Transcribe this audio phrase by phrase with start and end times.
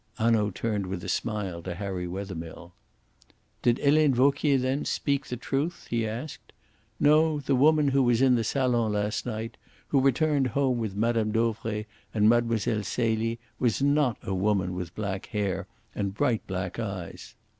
[0.17, 2.73] Hanaud turned with a smile to Harry Wethermill.
[3.61, 6.53] "Did Helene Vauquier, then, speak the truth?" he asked.
[6.99, 9.57] "No; the woman who was in the salon last night,
[9.89, 11.29] who returned home with Mme.
[11.31, 11.85] Dauvray
[12.15, 12.57] and Mlle.
[12.81, 17.35] Celie, was not a woman with black hair and bright black eyes.